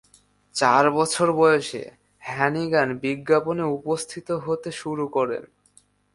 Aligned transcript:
চার 0.55 0.85
বছর 0.91 1.27
বয়সে, 1.31 1.83
হ্যানিগান 2.21 2.89
বিজ্ঞাপনে 3.01 3.63
উপস্থিত 3.77 4.27
হতে 4.45 4.69
শুরু 4.71 5.05
করেন। 5.07 5.43